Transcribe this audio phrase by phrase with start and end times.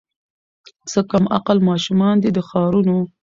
[0.91, 2.97] څه کم عقل ماشومان دي د ښارونو